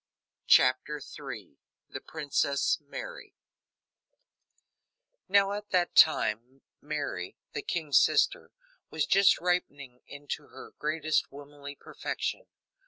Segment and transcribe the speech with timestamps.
[0.47, 1.57] CHAPTER III
[1.89, 3.35] The Princess Mary
[5.29, 8.49] Now, at that time, Mary, the king's sister,
[8.89, 12.47] was just ripening into her greatest womanly perfection.